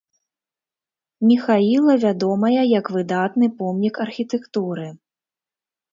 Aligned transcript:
Міхаіла, 1.31 1.93
вядомая 2.05 2.53
як 2.79 2.85
выдатны 2.97 3.53
помнік 3.61 3.95
архітэктуры. 4.07 4.87